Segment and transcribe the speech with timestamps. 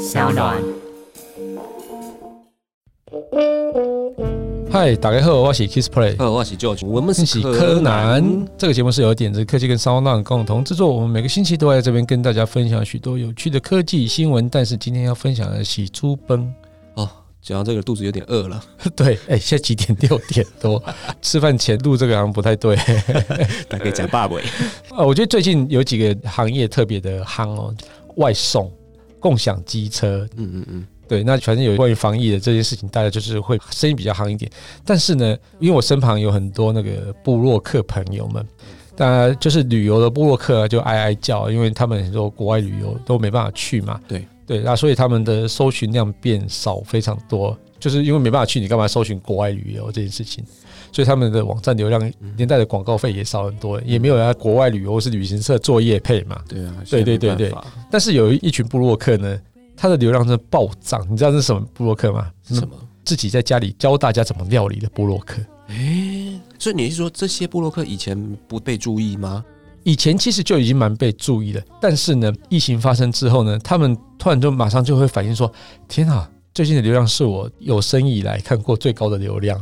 [0.00, 0.56] 小暖。
[4.70, 6.16] 嗨，大家好，我是 Kiss Play。
[6.18, 8.24] 呃，我是 George，我们是是柯南。
[8.56, 10.88] 这个节目是由点子科技跟骚浪共同制作。
[10.90, 14.48] 我们每个星期都会在这边跟大家分享许多有趣的科技新闻。
[14.48, 16.50] 但是今天要分享的是猪崩。
[16.94, 17.06] 哦，
[17.42, 18.58] 讲到这个肚子有点饿了。
[18.96, 19.94] 对，哎，现在几点？
[20.00, 20.82] 六点多。
[21.20, 22.74] 吃饭前录这个好像不太对。
[23.68, 24.42] 大概讲爸尾。
[24.96, 27.74] 呃，我觉得最近有几个行业特别的夯哦，
[28.16, 28.72] 外送、
[29.20, 30.26] 共享机车。
[30.36, 30.86] 嗯嗯嗯。
[31.06, 34.48] 对，那反正有关于防疫的这件事情，大家就是会声音比较夯一点。
[34.84, 38.46] 但是呢，因为我身旁有很多那个布洛克朋友们，
[38.94, 44.00] 当然就是旅游的布洛克就哀哀叫，因为他们很多国外旅游都没办法去嘛。
[44.06, 50.44] 对对，那所以他们的搜寻量变少非常多，就是因为没办法去，你干嘛搜寻国外旅游这件事情？
[50.92, 56.40] 所以他们的网站流量连带的广告费也少很多，也没有在国外旅游是旅行社作业配嘛。
[56.48, 57.54] 对啊，对对对对。
[57.90, 59.38] 但是有一群布洛克呢。
[59.82, 62.30] 他的流量真的暴涨，你知道是什么布洛克吗？
[62.44, 62.76] 什么？
[63.02, 65.40] 自己在家里教大家怎么料理的布洛克。
[65.68, 69.42] 诶，所以你是说这些布洛克以前不被注意吗？
[69.82, 75.50] 以前其实就已经蛮被注意了，但是呢，疫情发生之后呢，他们突然就马上就会反应说
[75.88, 79.60] ：“天啊，最近的流量是我有生以来看过最高的流量。”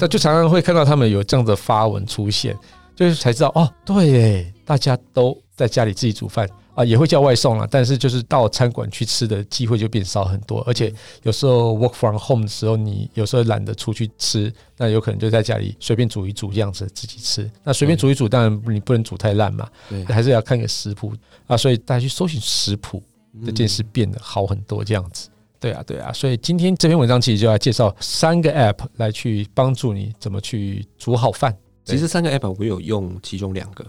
[0.00, 2.56] 那就常常会看到他们有这样的发文出现，
[2.94, 6.48] 就是才知道哦，对，大家都在家里自己煮饭。
[6.76, 17.50] 啊，也会叫外送了，但是就是到餐馆去吃的机会就变少很多，而且有时候 work from home 的时候，你有时候懒得出去吃，那有可能就在家里随便煮一煮这样子自己吃。
[17.64, 19.66] 那随便煮一煮，当然你不能煮太烂嘛，
[20.06, 21.14] 还是要看个食谱
[21.46, 21.56] 啊。
[21.56, 23.02] 所以大家去搜寻食谱
[23.42, 25.30] 这件事变得好很多这样子。
[25.66, 26.12] 对啊，对啊。
[26.12, 31.56] 所以今天这篇文章其实就要介绍三个 app 来去帮助你怎么去煮好饭。
[31.84, 33.84] 其实三个 app 我有用其中两个。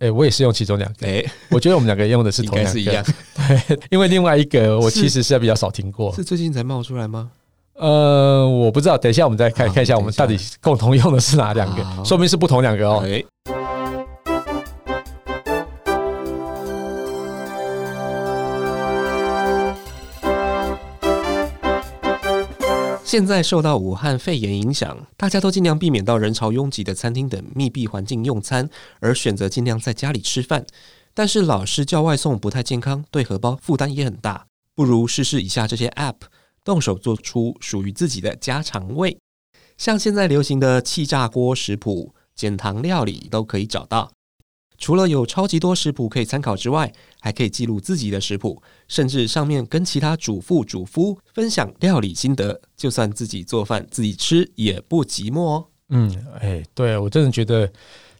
[0.00, 1.06] 哎，我也是用其中两个。
[1.06, 3.04] 哎，我觉得我们两个用的是同样一样。
[3.36, 7.30] 对，因为另外一个我其实是比较少听过，是最近才冒出来吗？
[7.74, 12.04] 呃，我不知道，等一下我们再看看一下，我们到底共同用的是哪两个？
[12.04, 13.04] 说明是不同两个哦。
[23.14, 30.66] 现在受到武汉肺炎影响，大家都尽量避免到人潮拥挤的餐厅等密闭环境用餐，而选择尽量在家里吃饭。
[31.14, 34.44] 但是老是叫外送不太健康，对荷包负担也很大。
[34.74, 36.16] 不如试试以下这些 App，
[36.64, 39.16] 动手做出属于自己的家常味。
[39.78, 44.10] 像现在流行的气炸锅食谱、减糖料理都可以找到。
[44.84, 52.60] 除了有超级多食谱可以参考之外，还可以记录自己的食谱，甚至上面跟其他主妇、主夫分享料理心得。
[52.76, 55.66] 就算自己做饭自己吃也不寂寞哦。
[55.88, 57.66] 嗯，哎，对我真的觉得，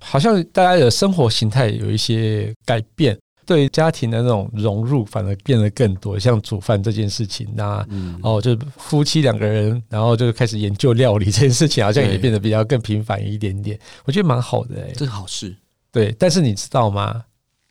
[0.01, 3.15] 好像大家的生活形态有一些改变，
[3.45, 6.19] 对家庭的那种融入反而变得更多。
[6.19, 7.87] 像煮饭这件事情，那
[8.23, 13.79] 哦，就夫妻两个人，然后就开始研究料理这件事情，好像也变得比较更频繁一点点。
[14.07, 15.55] 我觉得蛮好的，哎，这是好事。
[15.95, 17.25] 对，但是你知道吗？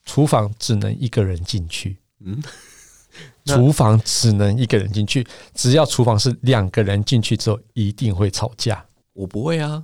[0.05, 1.97] 厨房只能一个人进去。
[2.25, 2.41] 嗯，
[3.45, 8.83] 厨房只能一个人进去，只要厨房是两个人进去之后，一定会吵架。
[9.13, 9.83] 我不会啊。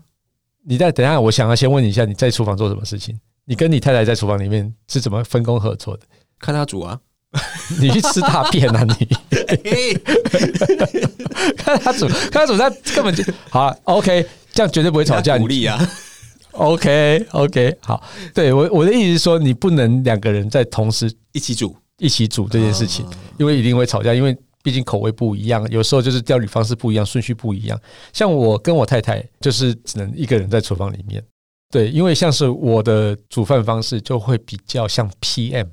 [0.64, 3.20] 你再等下，我想要先问你一下，你在厨房做什么事情？
[3.46, 6.04] 你跟你太太在厨房里面是怎么分工合作的？
[6.40, 7.00] 看他煮啊。
[7.80, 8.84] 你去吃大便啊！
[8.84, 9.06] 你
[11.56, 13.76] 看他煮，看他煮，他根本就好。
[13.84, 15.38] OK，这样绝对不会吵架。
[15.38, 15.78] 鼓励啊。
[16.60, 18.04] OK，OK，好，
[18.34, 23.06] 对我我的意思是说，你不能两个人在同时一起煮一起煮这件事情，
[23.38, 27.80] 因为一定会吵架，因为毕竟口味不一样，有时候就是料理方式不一样，顺序不一样。
[28.12, 31.24] 像我跟我太太就是只能一个人在厨房里面，
[31.72, 35.68] 对，因为像是我的煮饭方式就会比较像 PM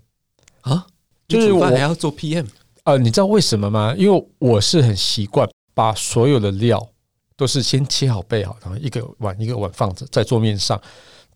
[0.60, 0.86] 啊，
[1.26, 2.46] 就是我还要做 PM
[2.84, 3.92] 啊，你知道为什么吗？
[3.98, 6.88] 因为我是很习惯把所有的料。
[7.36, 10.80] 都是先切好备好，然后一个碗一个碗放着在桌面上。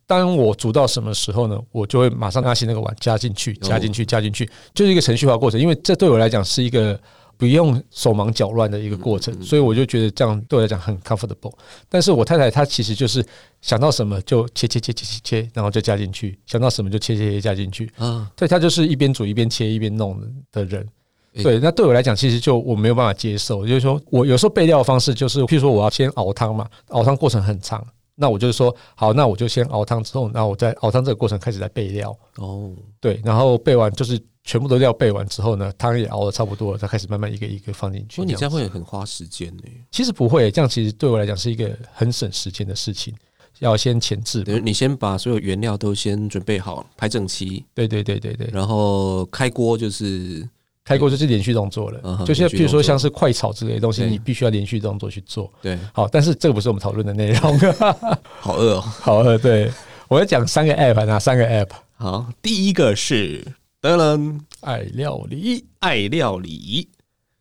[0.06, 1.56] 当我煮到什么时候呢？
[1.70, 5.60] 我就会马上拿起那个碗加进去，加进去，加进去，就是一个程序化过程。
[5.60, 6.98] 因为这对我来讲是一个
[7.36, 11.52] 不用手忙脚乱的一个过程，所以我就觉得这样对我来讲很 comfortable。
[11.88, 13.24] 但是我太太她其实就是
[13.60, 17.88] 想到什么就切切切切切切，然后就加进去；想到什么就切切切加进去。
[17.98, 20.84] 嗯，对，她就是一边煮一边切一边弄的的人。
[21.32, 27.86] 对，那对我来讲，其实就我没有办法接受，就是说我有时候备料的方式，就是譬如说我要先熬汤嘛，熬汤过程很长，
[28.16, 32.14] 那我就是说好，那我就先熬汤之后，然后我在熬汤这个过程开始在备料。
[32.38, 38.16] 哦，对，然后备完就是全部都料备完之后呢，汤也熬的差不多了，再开始慢慢一个一个放进去。
[38.16, 39.62] 说你这样会很花时间呢？
[39.92, 43.14] 其实不会，这样其实对我来讲是一个很省时间的事情。
[43.60, 47.64] 要先前置，等于你先把所有原料都先准备好，排整齐。
[47.74, 50.48] 对对对对对，然后开锅就是。
[50.90, 55.48] 开锅就是连续动作了，嗯就是连续动作譬如说像是快炒之类的东西，你必须要连续动作去做。
[55.62, 57.56] 对，好，但是这个不是我们讨论的内容。
[58.40, 58.80] 好饿哦。
[59.00, 59.70] 好，饿，对，
[60.08, 61.68] 我要讲三个 app，哪三个 app？
[61.94, 63.40] 好，第一个是
[63.80, 66.88] 噔噔爱料理，爱料理，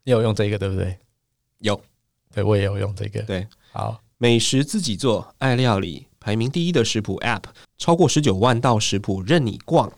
[0.04, 0.96] 你有用这个对不对？
[1.58, 1.82] 有
[2.32, 3.20] 对，我也有用这个。
[3.24, 7.46] 对好，美食自己做，爱料理排名第一的食谱 App，
[7.80, 9.92] 超过十九万道食谱任你逛，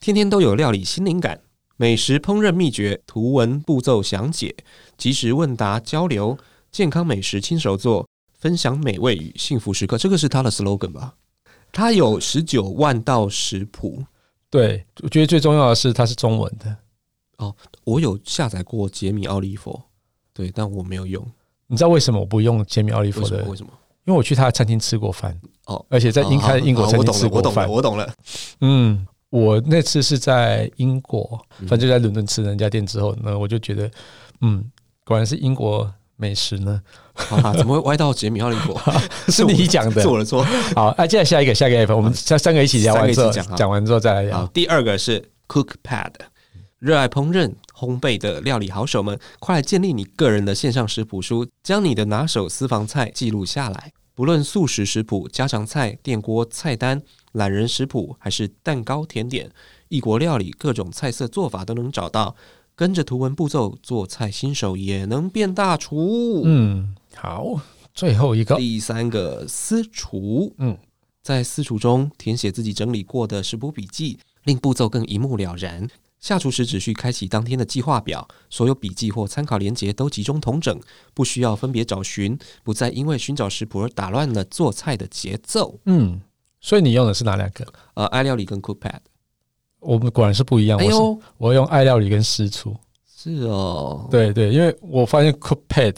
[0.00, 1.38] 天天都有料理新灵感，
[1.76, 4.54] 美食烹饪秘诀、图文步骤详解，
[4.96, 6.38] 即时问答交流，
[6.72, 8.08] 健康美食亲手做，
[8.38, 9.98] 分享美味与幸福时刻。
[9.98, 11.14] 这个是它的 slogan 吧？
[11.72, 14.02] 它有十九万道食谱，
[14.48, 16.74] 对，我觉得最重要的是它是中文的。
[17.36, 19.78] 哦我有下载过杰米奥利佛，
[20.32, 21.22] 对，但我没有用。
[21.66, 23.70] 你知道为什么我不用杰米奥利佛的为什么？？
[24.06, 28.04] 因为我去他的餐厅吃过饭，哦，而且在英开英国餐厅好我懂了，吃过饭我懂了，。
[28.04, 28.14] 我懂了。
[28.60, 33.90] 嗯，我那次是在英国，嗯反正就在伦敦吃人家店之后呢，我就觉得，
[34.40, 34.64] 嗯，
[35.04, 36.80] 果然是英国美食呢，
[37.12, 38.80] 好啦，怎么会歪到杰米奥利国？
[39.28, 40.08] 是你讲的是。
[40.08, 40.42] 我的错。
[40.74, 42.94] 好，啊，接下来下一个下一个 app，我们三三个一起聊
[43.30, 46.12] 讲好讲完之后再来聊。，第二个是 CookPad，
[46.78, 53.92] 热爱烹饪、烘焙的料理好手们，快来建立你个人的线上食谱书，将你的拿手私房菜记录下来。
[54.16, 57.02] 不论素食食谱、家常菜、电锅菜单、
[57.32, 59.52] 懒人食谱，还是蛋糕、甜点、
[59.88, 62.34] 异国料理，各种菜色做法都能找到。
[62.74, 66.40] 跟着图文步骤做菜，新手也能变大厨。
[66.46, 67.60] 嗯，好，
[67.92, 70.78] 最后一个，第三个私厨，嗯，
[71.22, 75.86] 在私厨中填写自己整理过的食谱笔记，令步骤更一目了然。
[76.26, 80.76] 下厨时只需开启当天的计划表，所有笔记或参考连结都集中统整，
[81.14, 85.78] 不需要分别找寻，不再因为寻找食谱而打乱了做菜的节奏。
[85.84, 86.20] 嗯，
[86.60, 87.64] 所以你用的是哪两个？
[87.94, 88.98] 呃，爱料理跟 CookPad，
[89.78, 90.76] 我们果然是不一样。
[90.76, 92.76] 我是哎呦，我用爱料理跟私厨。
[93.06, 95.94] 是哦，对对，因为我发现 Cookpad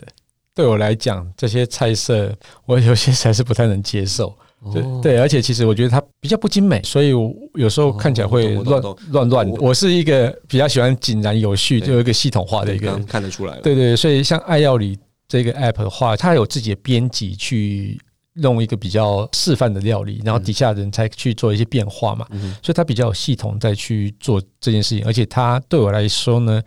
[0.52, 2.36] 对我来讲，这些菜色
[2.66, 4.36] 我有些还是不太能接受。
[4.72, 9.60] 对哦，对，而且其实我觉得它比较不精美，所以我有时候看起来会乱乱乱的。
[9.60, 13.62] 我我是一个比较喜欢井然有序，就有一个系统化的一个看得出来了。
[13.62, 17.96] 对对，所以像爱料理这个 app 的话，它有自己的编辑去
[18.34, 26.62] 弄一个比较示范的料理，然后底下人才去做一些变化嘛，嗯所以它比较有系统再去做这件事情，而且它对我来说呢，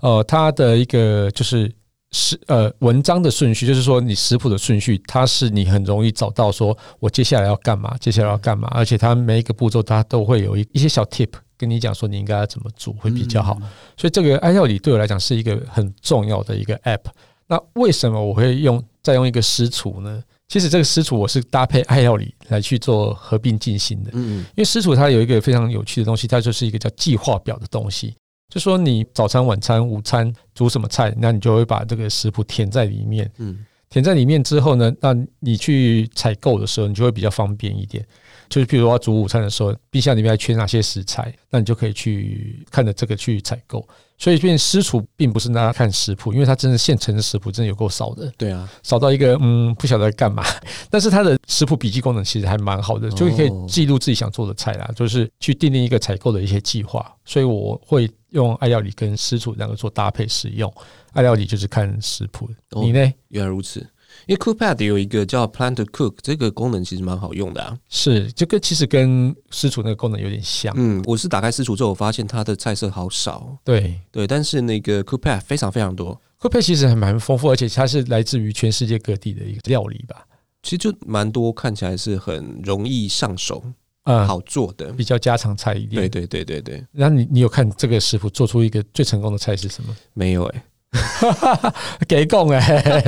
[0.00, 1.70] 呃，它的一个就是。
[2.12, 13.56] 是呃，文章的顺序就是说，你食谱的顺序，它是你很容易找到，说我接下来要干嘛，接下来要干嘛，而且它每一个步骤它都会有一一些小 tip 跟你讲说你应该要怎么做会比较好。
[13.96, 17.04] 所以这个爱料理对我来讲是一个很重要的一个 app。
[17.46, 20.22] 那为什么我会用再用一个私厨呢？
[20.48, 28.16] 其实这个私厨我是搭配爱料理来去做合并进行的，嗯因为私厨它有一个非常有趣的东西，它就是一个叫计划表的东西。
[28.50, 33.30] 就说你早餐、晚餐、午餐煮什么菜，那你就会把这个食谱填在里面。
[33.38, 38.06] 嗯填在里面之后呢，那你去采购的时候，你就会比较方便一点。
[38.48, 43.86] 就是譬如说煮午餐的时候，冰箱里面还缺哪些食材，那你就可以去看着这个去采购。
[44.16, 50.44] 所以，变私厨并不是大家看食谱，因为它真的现成的食谱真的有够少的，对啊，少到一个嗯不晓得干嘛。
[50.90, 57.10] 但是它的食谱笔记功能其实还蛮好的，就可以记录自己想做的菜啦，就是去订定一个采购的一些计划。
[57.24, 60.70] 所以我会用爱料理跟私厨两个做搭配使用。
[61.12, 63.12] 爱料理就是看食谱，哦你呢？
[63.28, 63.86] 原来如此。
[64.26, 67.76] 因为 CookPad 有一个叫 Plan to Cook，这个功能其实蛮好用的啊。
[67.88, 70.72] 是，就跟其实跟私厨那个功能有点像。
[70.76, 80.26] 嗯，我是打开私厨之后，我发现它的菜色好少，对对，但是那个 CookPad 非常非常多，，Cookpad 其实还蛮丰富，而且它是来自于全世界各地的一个料理吧。
[80.62, 83.64] 其实就蛮多，看起来是很容易上手、
[84.04, 84.92] 嗯，好做的。
[84.92, 86.02] 比较家常菜一点。
[86.02, 89.96] 对对对对对，然后你你有看这个师傅做出一个最成功的菜是什么？
[90.12, 90.64] 没有哎、
[92.08, 93.02] 给供哎，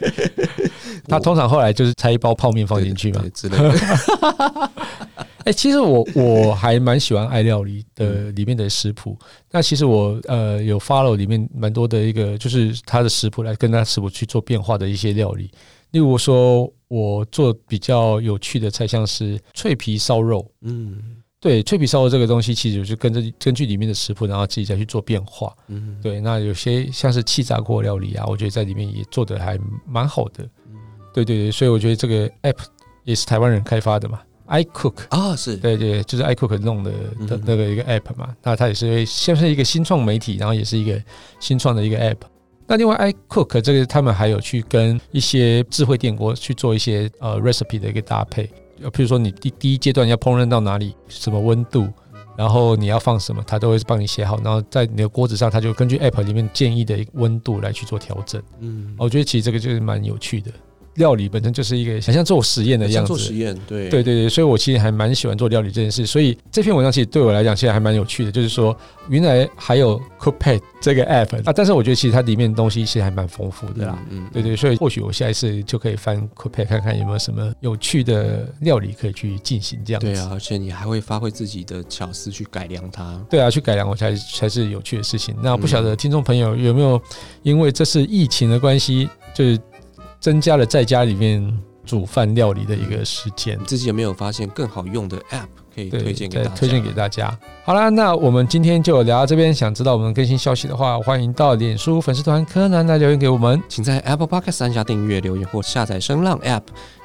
[1.08, 4.70] 他通常后来就是拆一包泡面放进去嘛之类的。
[5.44, 9.18] 哎、其实我我还蛮喜欢爱料理的里面的食谱。
[9.50, 15.50] 那其实我呃有 follow 里面蛮多的一个，就是他的食谱来跟他食谱去做变化的一些料理。
[15.92, 20.46] 例如说，我做比较有趣的菜，像是脆皮烧肉。
[20.60, 25.50] 嗯对，脆皮烧肉这个东西，其实就是跟着根据里面的食谱，然后自己再去做变化。
[25.68, 30.46] 嗯，对，那有些像是气炸锅料理啊，我觉得在里面也做的还蛮好的。
[31.14, 32.58] 对对对，所以我觉得这个 app
[33.04, 34.94] 也是台湾人开发的嘛，iCook。
[35.08, 36.92] 啊是，对对，就是 iCook 弄的
[37.26, 41.02] 的嗯那个一个 app 嘛，那它也是像是一个新创媒体，然后也是一个
[41.40, 42.18] 新创的一个 app。
[42.66, 48.50] 那另外 iCook 这个他们还有去跟一些智慧电锅去做一些呃 recipe 的一个搭配，呃，
[48.88, 51.88] 譬如说你第第一阶段要烹饪到哪里，什么温度，
[52.36, 58.42] 然然后你要放什么，它都会帮你写好，然后在你的锅子上，它就根据 app 里面建议的温度来去做调整。
[58.60, 60.50] 嗯，我觉得其实这个就是蛮有趣的。
[61.00, 66.04] 料理本身就是一个很像做实验的样子，做实验，对对对对，所以我其实还蛮喜欢做料理这件事。
[66.04, 68.76] 所以这篇文章其实对我来讲，其实还蛮有趣的，就是说
[69.08, 73.98] 原来还有 Cookpad 这个 app 啊，但是我觉得其实它里面的东西其实还蛮丰富的啦。
[74.10, 80.06] 嗯，对对，所以或许我下一次就可以翻 Cookpad 看看有没有什么有趣的料理可以去进行这样子。
[80.06, 83.18] 对啊，而且你还会发挥自己的巧思去改良它。
[83.30, 85.34] 对啊，去改良我才才是有趣的事情。
[85.42, 87.00] 那不晓得听众朋友有没有
[87.42, 89.58] 因为这是疫情的关系，就是
[90.20, 91.42] 增加了在家里面
[91.84, 93.58] 煮饭料理的一个时间。
[93.64, 96.54] 自己有没有发现更好用的 App 可以，推荐给大家？
[96.54, 97.36] 推荐给大家。
[97.64, 99.52] 好啦，那我们今天就聊到这边。
[99.52, 103.60] 想知道我们更新消息的话，欢迎到脸书粉丝团柯南来留言给我们。
[103.68, 106.62] 请在 Apple Podcast 按下订阅、留言或下载声浪 App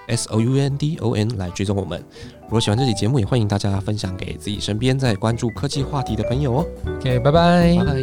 [0.07, 2.03] S O U N D O N 来追踪我们。
[2.43, 6.65] 如果喜欢这期节目，也欢迎大家分享给自己身边在关注科技话题的朋友哦。
[6.97, 7.75] OK，拜拜拜。
[7.85, 7.93] 拜，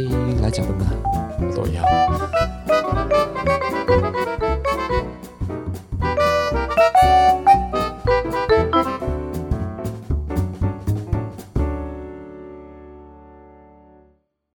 [0.41, 0.85] 来讲吧。
[1.55, 1.83] 都一样。